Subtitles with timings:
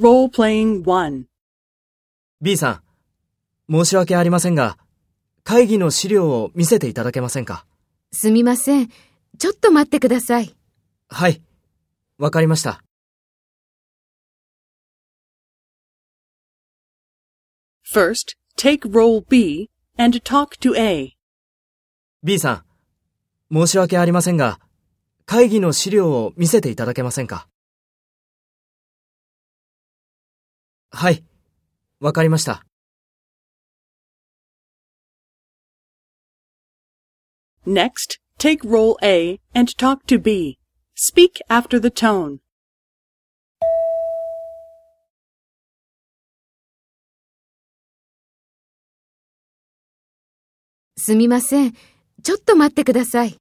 [0.00, 1.24] Role-playing 1.
[2.40, 2.80] B さ
[3.68, 4.78] ん、申し訳ありませんが、
[5.44, 7.66] 会議の資料を見せていただけませんか？
[8.10, 8.88] すみません。
[9.38, 10.56] ちょっと待ってください。
[11.10, 11.42] はい。
[12.16, 12.82] わかりました。
[17.92, 21.12] First, take role B and talk to A.
[22.22, 22.64] B さ
[23.50, 24.60] ん、申し訳ありませんが、
[25.26, 27.48] 会議の資料を見せていただけませんか？
[30.90, 31.24] はい。
[32.00, 32.64] わかりました。
[37.66, 40.58] Next, take role A and talk to B.
[40.96, 42.38] Speak after the tone.
[50.96, 51.72] すみません。
[52.22, 53.36] ちょっと待ってください。